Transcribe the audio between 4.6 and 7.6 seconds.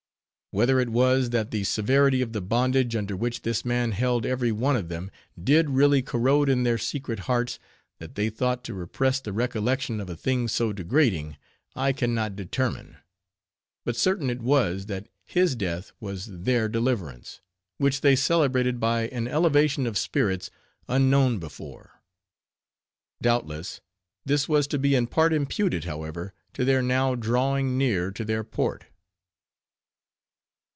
of them, did really corrode in their secret hearts,